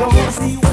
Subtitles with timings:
[0.00, 0.69] don't see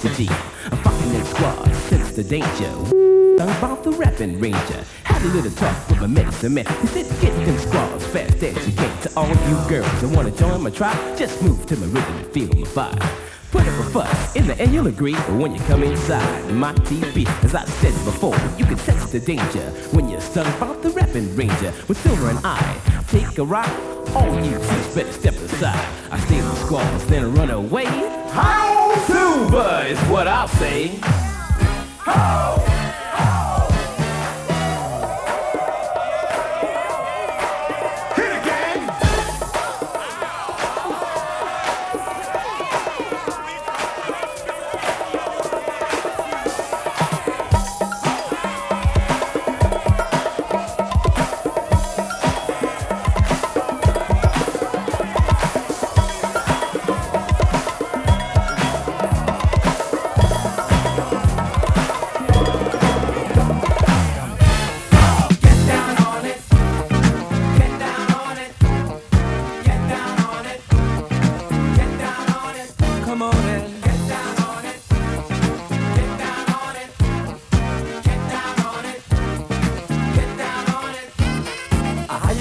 [0.00, 0.28] G.
[0.28, 2.72] A fucking in squad, since the danger.
[3.42, 4.84] About the rapping ranger.
[5.02, 6.66] Had a little talk with my medicine man.
[6.80, 9.02] He said, get them squads fast as you can.
[9.02, 12.26] To all you girls that wanna join my tribe, just move to my rhythm and
[12.28, 13.24] feel my vibe.
[13.50, 16.74] Put up a fuss, in the end you'll agree But when you come inside my
[16.74, 20.90] TV As I said before, you can sense the danger When you're sung about the
[20.90, 22.60] rapping ranger With Silver and I
[23.08, 23.70] take a ride
[24.14, 28.67] All you two better step aside I steal the squalls, then run away How
[29.38, 30.98] Silver is what I'll say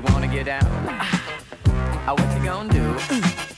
[0.00, 3.49] you wanna get down, uh, what you gonna do?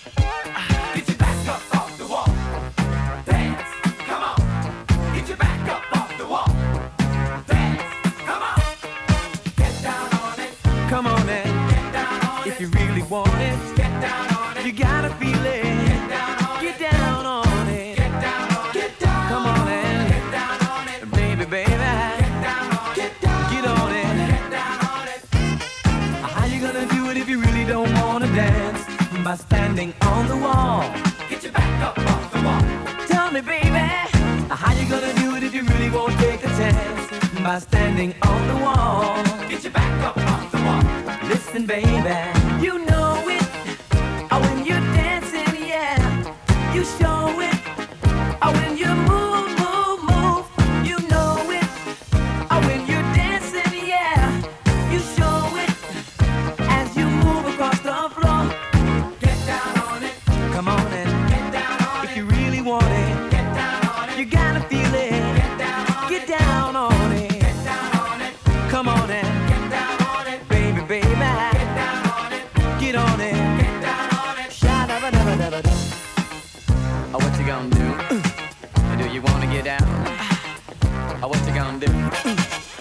[29.62, 30.80] standing on the wall.
[31.30, 33.06] Get your back up off the wall.
[33.06, 33.86] Tell me, baby,
[34.60, 38.40] how you gonna do it if you really won't take a chance by standing on
[38.48, 39.01] the wall?
[77.82, 78.22] do?
[78.98, 79.82] Do you wanna get down?
[81.22, 82.71] Or what you gonna do?